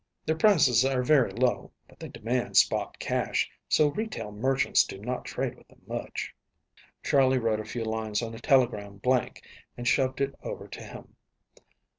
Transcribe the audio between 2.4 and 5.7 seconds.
spot cash, so retail merchants do not trade with